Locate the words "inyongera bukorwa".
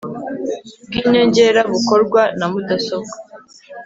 1.01-2.21